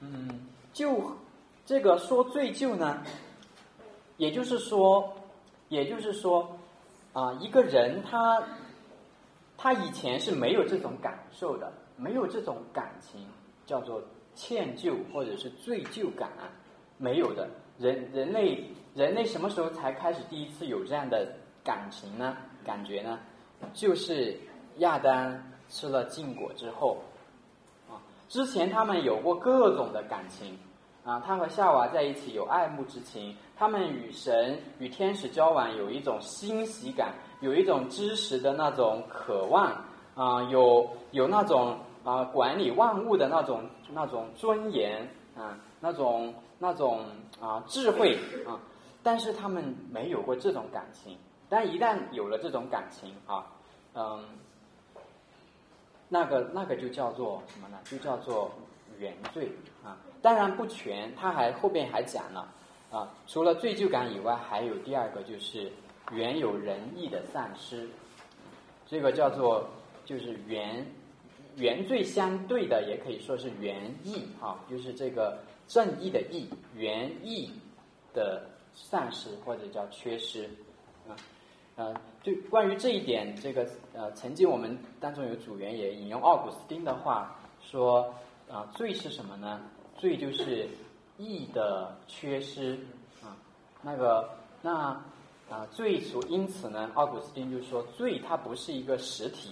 [0.00, 1.16] 嗯，就
[1.64, 3.02] 这个说罪疚呢，
[4.16, 5.12] 也就是说，
[5.68, 6.58] 也就是说，
[7.12, 8.42] 啊，一个人他
[9.62, 13.24] 他以前是没有这种感受的，没有这种感情，
[13.64, 14.02] 叫做
[14.34, 16.28] 歉疚或者是罪疚感，
[16.98, 17.48] 没有的。
[17.78, 22.36] 人人类人类什么时候才开始第一次有这样的感情呢？
[22.64, 23.20] 感觉呢？
[23.72, 24.36] 就是
[24.78, 26.98] 亚当吃了禁果之后。
[27.88, 30.58] 啊之前他们有过各种的感情，
[31.04, 39.70] 啊，他和夏娃在一起有爱慕之情，他们与神与天使交往有一种欣喜感，有一种知识的那种渴望，
[40.14, 47.04] 啊，有有那种啊管理万物的那种那种尊严，啊，那种那种
[47.38, 48.58] 啊智慧啊，
[49.02, 51.18] 但是他们没有过这种感情，
[51.50, 53.44] 但一旦有了这种感情啊，
[53.94, 54.24] 嗯。
[56.14, 57.78] 那个那个就叫做什么呢？
[57.84, 58.50] 就叫做
[58.98, 59.50] 原罪
[59.82, 59.96] 啊。
[60.20, 62.46] 当然不全，他还后边还讲了，
[62.90, 65.72] 啊，除了罪疚感以外，还有第二个就是
[66.10, 67.88] 原有仁义的丧失，
[68.86, 69.66] 这个叫做
[70.04, 70.84] 就是原
[71.56, 75.38] 原罪相对的，也可以说是原义啊，就是这个
[75.68, 77.50] 正义的义，原义
[78.12, 80.44] 的丧失或者叫缺失。
[81.08, 81.16] 啊，
[81.76, 88.14] 呃，对关于这一点，这个呃，曾经我们当中有组员也引用奥古斯丁的话说
[88.50, 89.60] 啊，罪是什么呢？
[89.96, 90.68] 罪就是
[91.16, 92.78] 义的缺失。
[93.22, 93.36] 啊，
[93.82, 94.28] 那个
[94.60, 95.00] 那
[95.50, 99.50] 啊罪所因此呢，奥古斯丁就说罪它不是一个实体，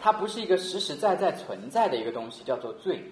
[0.00, 3.02] 它不是一个实实在在存在的一个东西，叫做罪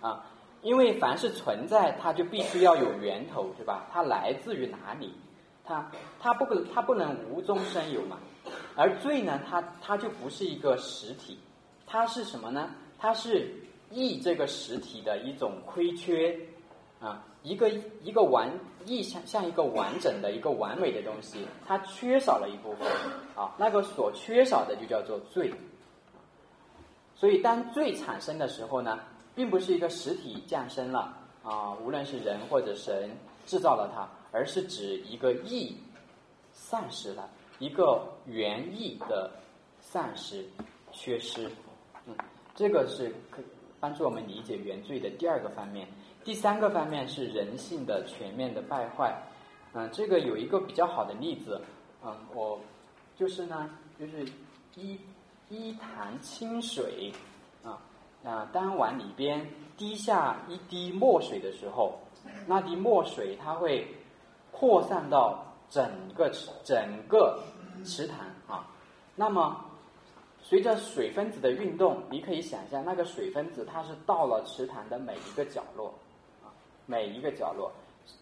[0.00, 0.24] 啊，
[0.62, 3.86] 因为凡是存在，它就必须要有源头，对吧？
[3.92, 5.12] 它来自于哪里？
[5.64, 8.18] 它它不可它不能无中生有嘛，
[8.76, 11.38] 而罪呢，它它就不是一个实体，
[11.86, 12.70] 它是什么呢？
[12.98, 13.50] 它是。
[13.90, 16.36] 义这个实体的一种亏缺
[16.98, 17.70] 啊，一个
[18.02, 18.50] 一个完
[18.86, 22.88] 意像像一个完整的一个完美的东西，它缺少了一部分
[23.34, 25.52] 啊，那个所缺少的就叫做罪。
[27.14, 29.00] 所以当罪产生的时候呢，
[29.34, 33.10] 并不是一个实体降生了啊，无论是人或者神
[33.46, 35.76] 制造了它，而是指一个意
[36.52, 39.30] 丧失了，一个原意的
[39.80, 40.44] 丧失、
[40.92, 41.50] 缺失。
[42.06, 42.14] 嗯，
[42.54, 43.42] 这个是可。
[43.80, 45.86] 帮助我们理解原罪的第二个方面，
[46.24, 49.14] 第三个方面是人性的全面的败坏。
[49.74, 51.60] 嗯，这个有一个比较好的例子，
[52.04, 52.58] 嗯，我
[53.16, 54.24] 就是呢，就是
[54.74, 54.98] 一
[55.50, 57.12] 一潭清水
[57.62, 57.78] 啊，
[58.24, 61.98] 啊，当碗里边滴下一滴墨水的时候，
[62.46, 63.86] 那滴墨水它会
[64.50, 66.30] 扩散到整个
[66.62, 66.76] 整
[67.08, 67.38] 个
[67.84, 68.66] 池塘啊，
[69.14, 69.64] 那么。
[70.46, 75.92] 随着水分子的运动，你可以想象那个水分子它是到了池塘的每一个角落，
[76.86, 77.72] 每一个角落，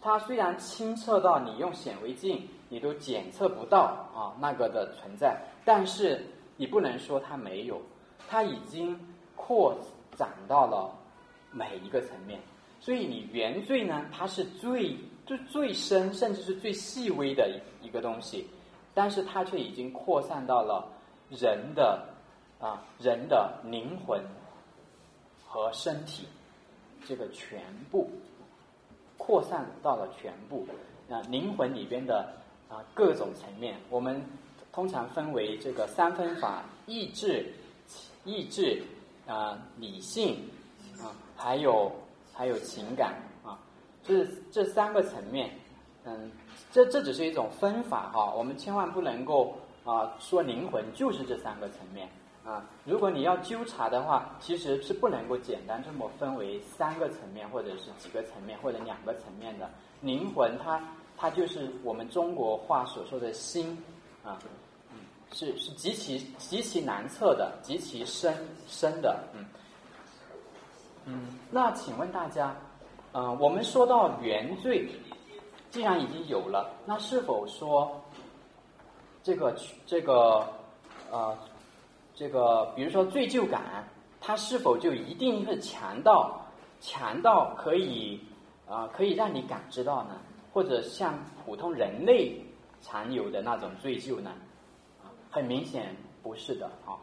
[0.01, 3.81] 它虽然清澈到你用显微镜你都检测不到
[4.14, 6.25] 啊那个的存在，但是
[6.57, 7.81] 你不能说它没有，
[8.29, 8.98] 它已经
[9.37, 9.77] 扩
[10.16, 10.90] 展到了
[11.51, 12.40] 每一个层面。
[12.81, 14.96] 所以你原罪呢，它是最
[15.27, 18.46] 最最深，甚至是最细微的一个东西，
[18.94, 20.88] 但是它却已经扩散到了
[21.31, 22.09] 人的。
[22.62, 24.22] 啊，人的灵魂
[25.44, 26.29] 和身体，
[27.05, 28.09] 这个全部
[29.25, 30.67] 扩散到了全部
[31.09, 32.29] 啊，灵魂里边的
[32.69, 34.21] 啊各种层面，我们
[34.73, 37.47] 通常分为这个三分法：意志、
[38.25, 38.83] 意志
[39.29, 40.39] 啊、理性
[41.01, 41.93] 啊，还有
[42.33, 43.57] 还有情感啊，
[44.03, 45.53] 这这三个层面，
[46.03, 46.33] 嗯，
[46.73, 49.55] 这这只是一种分法哈，我们千万不能够
[49.85, 52.09] 啊说灵魂就是这三个层面。
[52.45, 59.71] 啊，如果你要纠察的话，其实是不能够简单这么分为三个层面，或者是几个层面，或者两个层面的。
[60.01, 60.83] 灵魂，它
[61.17, 63.81] 它就是我们中国话所说的心，
[64.25, 64.37] 啊，
[64.91, 64.99] 嗯，
[65.33, 69.47] 是是极其极其难测的，极其深深的，嗯，
[71.05, 71.39] 嗯。
[71.49, 72.57] 那请问大家，
[73.13, 74.91] 嗯，我们说到原罪，
[75.71, 78.03] 既然已经有了，那是否说
[79.23, 79.55] 这个
[79.87, 80.45] 这个
[81.13, 81.39] 呃？
[82.14, 83.88] 这个，比如说罪疚感，
[84.20, 86.40] 它是否就一定是强到
[86.81, 88.20] 强到可以
[88.68, 90.20] 啊，可以让你感知到呢？
[90.53, 92.38] 或者像普通人类
[92.83, 94.31] 常有的那种罪疚呢？
[95.31, 97.00] 很明显不是的啊，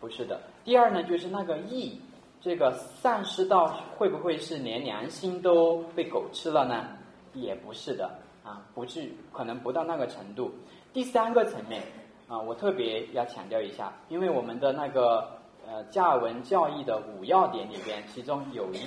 [0.00, 0.40] 不是的。
[0.64, 2.00] 第二呢，就是那个义，
[2.40, 6.88] 这个丧失到会不会是连良心都被狗吃了呢？
[7.32, 8.10] 也不是的
[8.44, 10.50] 啊，不至可能不到那个程度。
[10.92, 11.80] 第三个层面。
[12.28, 15.28] 啊，我特别要强调一下，因为我们的那个
[15.66, 18.80] 呃加尔文教义的五要点里边，其中有一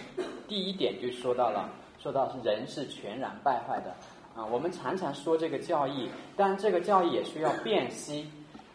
[0.48, 1.70] 第一点就说到了，
[2.02, 3.92] 说到是人是全然败坏的
[4.36, 4.46] 啊。
[4.46, 8.28] 我们常常说这个教义，但这个教义也需要辨析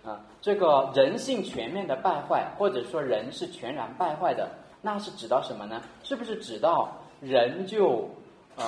[0.04, 0.20] 啊。
[0.40, 4.48] 这个人性全面的败坏，或者说人是全然败坏的，
[4.80, 5.82] 那是指到什么呢？
[6.04, 6.88] 是不是指到
[7.20, 8.08] 人就
[8.56, 8.64] 嗯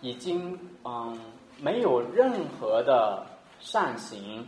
[0.00, 1.16] 已经嗯
[1.60, 3.24] 没有任何的
[3.60, 4.46] 善行？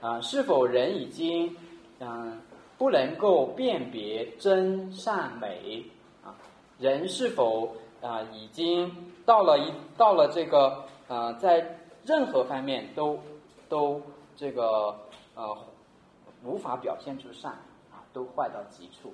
[0.00, 1.54] 啊，是否人已经
[1.98, 2.40] 嗯
[2.78, 5.84] 不能够辨别真善美
[6.24, 6.34] 啊？
[6.78, 8.90] 人是否啊已经
[9.26, 13.18] 到了一到了这个呃在任何方面都
[13.68, 14.00] 都
[14.36, 14.98] 这个
[15.34, 15.54] 呃
[16.42, 17.52] 无法表现出善
[17.92, 19.12] 啊，都坏到极处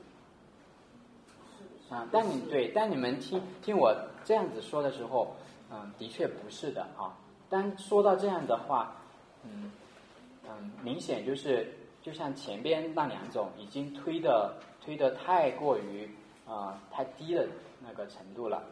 [1.91, 2.07] 啊？
[2.13, 3.93] 但你对，但你们听听我
[4.25, 5.35] 这样子说的时候，
[5.73, 7.19] 嗯，的确不是的啊。
[7.51, 8.95] 当说到这样的话，
[9.43, 9.73] 嗯。
[10.49, 11.73] 嗯，明显就是
[12.03, 16.09] 就像前边那两种已经推的推的太过于
[16.47, 17.47] 啊太低的
[17.81, 18.63] 那个程度了，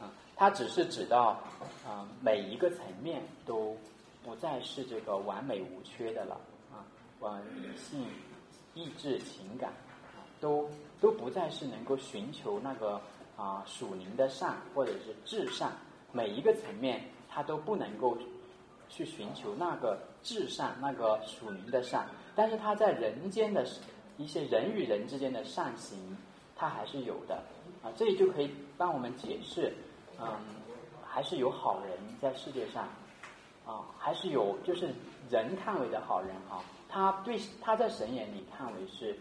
[0.00, 1.40] 啊，它只是指到
[1.86, 3.76] 啊每一个层面都
[4.24, 6.40] 不再是这个完美无缺的了。
[6.72, 6.84] 啊，
[7.20, 8.06] 啊理性、
[8.74, 9.72] 意志、情感
[10.40, 10.68] 都
[11.00, 12.98] 都不再是能够寻求那个
[13.36, 15.70] 啊属灵的善或者是至善，
[16.12, 18.16] 每一个层面它都不能够
[18.88, 23.66] 去寻求那个至善、那个属灵的善，但是它在人间的
[24.16, 26.16] 一些人与人之间的善行。
[26.62, 27.42] 它还是有的，
[27.82, 29.72] 啊，这里就可以帮我们解释，
[30.20, 30.28] 嗯，
[31.02, 32.86] 还是有好人在世界上，
[33.64, 34.90] 啊，还是有就是
[35.30, 39.18] 人看为的好人啊，他对他在神眼里看为是，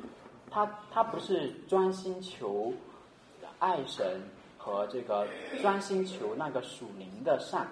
[0.52, 2.74] 他他不是专心求
[3.60, 4.22] 爱神
[4.58, 5.26] 和这个
[5.62, 7.66] 专心求那个属灵的善，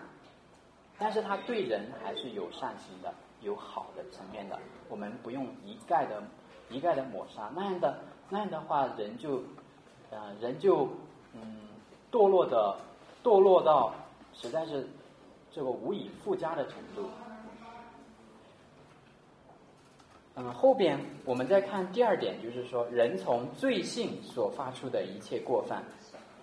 [1.00, 6.24] 但是他对人还是有善行的，有好的层面的，我们不用一概的
[6.70, 7.98] 一概的抹杀那样的。
[8.30, 9.42] 那样的话，人就，
[10.10, 10.90] 呃，人就，
[11.34, 11.56] 嗯，
[12.12, 12.76] 堕落的，
[13.24, 13.94] 堕落到
[14.34, 14.86] 实在是
[15.50, 17.10] 这个无以复加的程度。
[20.36, 25.82] 嗯，后边我们再看第二点，就是说，人从罪性所发出的一切过犯，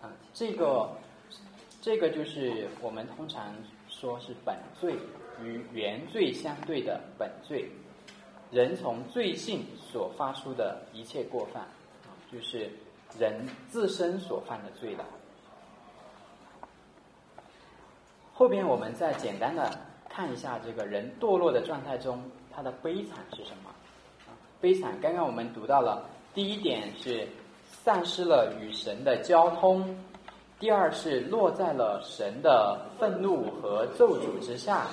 [0.00, 0.88] 啊，这个，
[1.82, 3.54] 这个就是我们通常
[4.04, 4.94] 说是本罪
[5.42, 7.66] 与原罪相对的本罪。
[8.50, 11.66] 人从罪性所发出的一切过犯，
[12.30, 12.70] 就是
[13.18, 15.06] 人自身所犯的罪了。
[18.34, 19.74] 后边我们再简单的
[20.06, 22.22] 看一下这个人堕落的状态中，
[22.54, 23.70] 他的悲惨是什么？
[24.60, 27.26] 悲惨，刚刚我们读到了，第一点是
[27.64, 29.96] 丧失了与神的交通，
[30.58, 34.86] 第二是落在了神的愤怒和咒诅之下，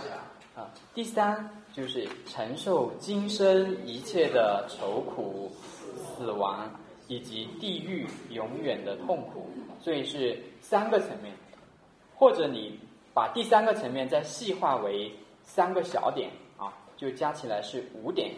[0.56, 1.50] 啊，第三。
[1.74, 5.50] 就是承受今生一切的愁苦、
[5.96, 6.70] 死亡
[7.08, 9.50] 以及地狱永远的痛苦，
[9.80, 11.34] 所以是三个层面。
[12.14, 12.78] 或者你
[13.14, 15.10] 把第三个层面再细化为
[15.46, 18.34] 三个小点啊，就加起来是五点。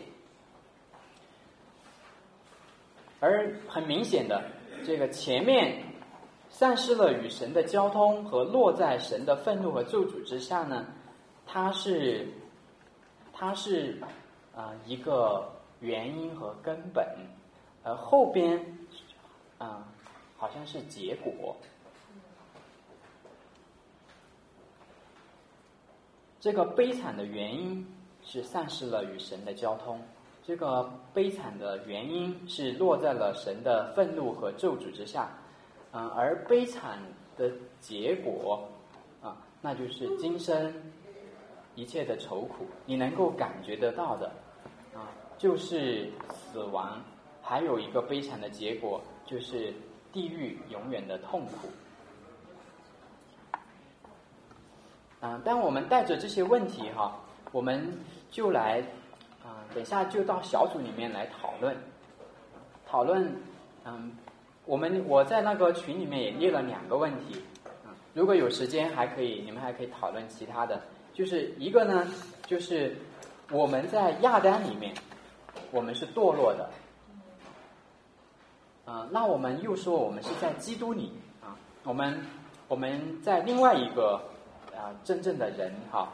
[3.19, 4.43] 而很明显的，
[4.85, 5.75] 这个前面
[6.53, 10.85] 丧失了与神的交通和落在神的愤怒和咒诅之下呢，
[11.45, 12.25] 它是。
[13.35, 13.99] 它是
[14.55, 17.03] 啊一个原因和根本，
[17.83, 18.63] 而后边
[19.57, 19.83] 啊
[20.37, 21.57] 好像是结果。
[26.39, 27.85] 这个悲惨的原因
[28.23, 29.99] 是丧失了与神的交通，
[30.45, 35.35] 这个悲惨的原因是落在了神的愤怒和咒诅之下，
[35.93, 36.99] 嗯，而悲惨
[37.37, 38.67] 的结果
[39.21, 40.73] 啊，那就是今生。
[41.75, 44.27] 一切的愁苦，你能够感觉得到的，
[44.93, 47.01] 啊，就是死亡，
[47.41, 49.73] 还有一个悲惨的结果，就是
[50.11, 51.67] 地狱永远的痛苦。
[55.19, 57.19] 啊，当我们带着这些问题哈，
[57.51, 57.91] 我们
[58.29, 58.79] 就来
[59.43, 61.75] 啊，等下就到小组里面来讨论，
[62.85, 63.35] 讨论，
[63.83, 64.15] 嗯，
[64.65, 67.41] 我们我在那个群里面也列了两个问题，
[68.13, 70.81] 如果有时间还可以，你们还可以讨论其他的。
[71.13, 72.07] 就是一个呢，
[72.47, 72.95] 就是
[73.51, 74.95] 我们在亚当里面，
[75.69, 76.69] 我们是堕落的，
[78.85, 81.11] 啊，那我们又说我们是在基督里
[81.41, 82.19] 啊，我们
[82.67, 84.19] 我们在另外一个
[84.75, 86.11] 啊真正的人哈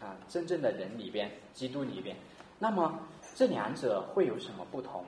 [0.00, 2.14] 啊真正的人里边，基督里边，
[2.58, 2.96] 那么
[3.34, 5.04] 这两者会有什么不同？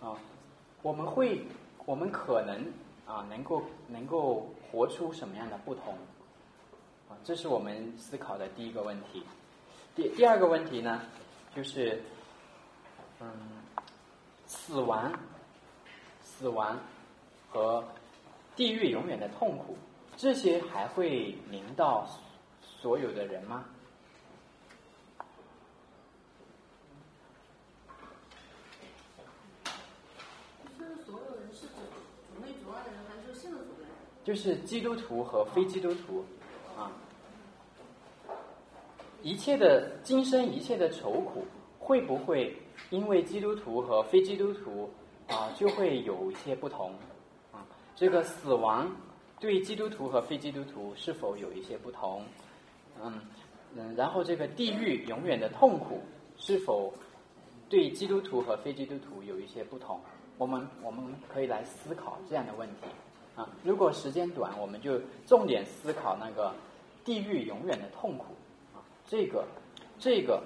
[0.00, 0.14] 啊，
[0.82, 1.44] 我们会
[1.84, 2.64] 我们可能
[3.06, 5.94] 啊能够能够活出什么样的不同？
[7.08, 9.22] 啊这是我们思考的第一个问题。
[9.94, 11.02] 第第二个问题呢，
[11.54, 12.02] 就是，
[13.20, 13.28] 嗯，
[14.46, 15.12] 死亡、
[16.22, 16.78] 死亡
[17.50, 17.84] 和
[18.56, 19.76] 地狱永远的痛苦，
[20.16, 22.08] 这些还会临到
[22.62, 23.66] 所有的人吗？
[30.78, 31.74] 是所有人是指
[32.34, 33.90] 主内主外的人，还是信了主的人？
[34.24, 36.24] 就是基督徒和非基督徒。
[36.76, 36.90] 啊，
[39.22, 41.44] 一切的今生一切的愁苦，
[41.78, 42.56] 会不会
[42.90, 44.90] 因为基督徒和非基督徒
[45.28, 46.92] 啊，就会有一些不同？
[47.52, 48.90] 啊，这个死亡
[49.38, 52.24] 对基督徒和非基督徒是否有一些不同？
[53.02, 53.20] 嗯
[53.74, 56.00] 嗯，然后这个地狱永远的痛苦
[56.36, 56.92] 是否
[57.68, 60.00] 对基督徒和非基督徒有一些不同？
[60.38, 62.86] 我们我们可以来思考这样的问题。
[63.34, 66.54] 啊，如果时间短，我们就重点思考那个
[67.04, 68.26] 地狱永远的痛苦
[68.74, 69.46] 啊，这个
[69.98, 70.42] 这个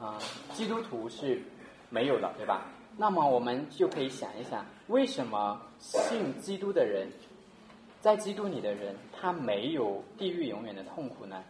[0.00, 0.18] 啊，
[0.54, 1.42] 基督徒是
[1.90, 2.66] 没有的，对吧？
[2.96, 7.08] 那么我们就可以想一想，为什么信基督的人
[8.00, 11.44] 在基督里的人，他没有地狱永远的痛苦呢？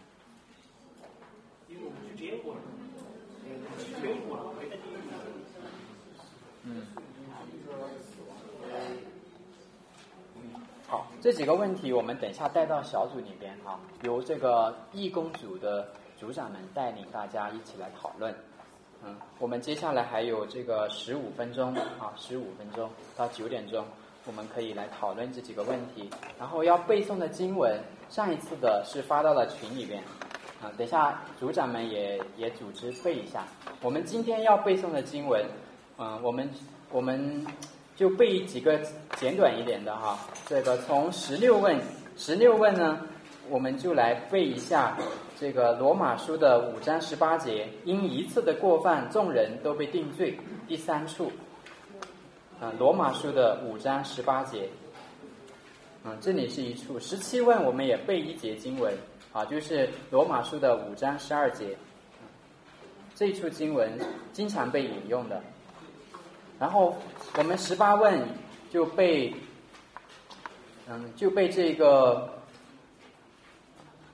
[1.68, 2.44] 因为我们去了，
[4.36, 5.02] 了，没在地狱里。
[6.64, 6.86] 嗯。
[10.92, 15.88] 好，这几个问题我们等一下带到小组里边哈，由这个义工组的
[16.18, 18.34] 组长们带领大家一起来讨论。
[19.02, 23.86] 嗯，我们接下来还有这个十五分钟啊，十五分钟到九点钟，
[24.26, 26.10] 我们可以来讨论这几个问题。
[26.38, 27.80] 然后要背诵的经文，
[28.10, 30.02] 上一次的是发到了群里边，
[30.60, 33.46] 啊，等一下组长们也也组织背一下。
[33.80, 35.42] 我们今天要背诵的经文，
[35.96, 36.50] 嗯，我们
[36.90, 37.46] 我们。
[37.94, 38.80] 就背几个
[39.16, 41.78] 简短一点的哈，这个从十六问，
[42.16, 43.00] 十六问呢，
[43.48, 44.96] 我们就来背一下
[45.38, 50.36] 这个罗马书的五章十八节，因一次的过犯，众人都被定罪。
[50.66, 51.30] 第三处，
[52.60, 54.68] 啊，罗马书的五章十八节，
[56.04, 56.98] 嗯，这里是一处。
[56.98, 58.92] 十七问我们也背一节经文，
[59.32, 61.76] 啊，就是罗马书的五章十二节，
[63.14, 63.92] 这处经文
[64.32, 65.42] 经常被引用的。
[66.62, 66.96] 然后
[67.36, 68.22] 我们十八问
[68.70, 69.34] 就被，
[70.86, 72.32] 嗯，就被这个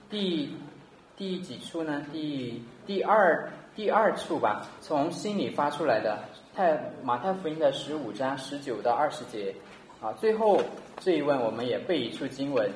[0.09, 0.49] 第
[1.15, 2.07] 第几处呢？
[2.11, 6.25] 第第二第二处吧，从心里发出来的。
[6.55, 9.55] 太马太福音的十五章十九到二十节，
[10.01, 10.59] 啊，最后
[11.01, 12.67] 这一问我们也背一处经文，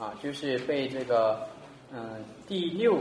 [0.00, 1.46] 啊，就是背这个
[1.92, 2.98] 嗯第六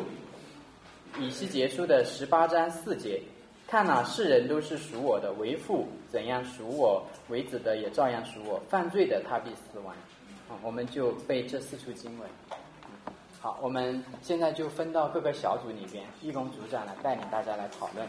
[1.22, 3.22] 以西结书的十八章四节。
[3.68, 8.62] 看呐，世人都是属我的，为父怎样属我，为子的也照样属我。
[8.70, 9.94] 犯罪的，他必死亡。
[10.48, 12.30] 啊，我们就背这四处经文。
[13.42, 18.08] 好，我们现在就分到各个小组里边，义工组长来带领大家来讨论。